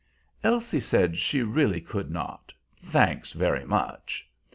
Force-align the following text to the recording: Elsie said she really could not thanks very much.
Elsie 0.43 0.79
said 0.79 1.19
she 1.19 1.43
really 1.43 1.79
could 1.79 2.09
not 2.09 2.51
thanks 2.83 3.33
very 3.33 3.63
much. 3.65 4.27